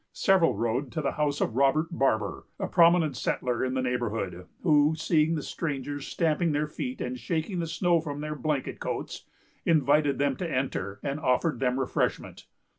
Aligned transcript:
Several 0.13 0.55
rode 0.55 0.91
to 0.93 1.01
the 1.03 1.11
house 1.11 1.41
of 1.41 1.55
Robert 1.55 1.89
Barber, 1.91 2.45
a 2.57 2.65
prominent 2.65 3.15
settler 3.15 3.63
in 3.63 3.75
the 3.75 3.83
neighborhood; 3.83 4.47
who, 4.63 4.95
seeing 4.95 5.35
the 5.35 5.43
strangers 5.43 6.07
stamping 6.07 6.53
their 6.53 6.65
feet 6.65 6.99
and 7.01 7.19
shaking 7.19 7.59
the 7.59 7.67
snow 7.67 7.99
from 8.01 8.19
their 8.19 8.33
blanket 8.35 8.79
coats, 8.79 9.25
invited 9.63 10.17
them 10.17 10.35
to 10.37 10.51
enter, 10.51 10.99
and 11.03 11.19
offered 11.19 11.59
them 11.59 11.79
refreshment. 11.79 12.47